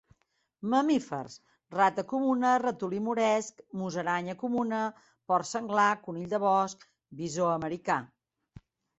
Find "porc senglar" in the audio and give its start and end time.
5.33-5.91